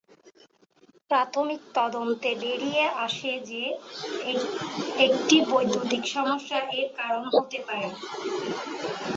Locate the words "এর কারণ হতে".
6.73-7.59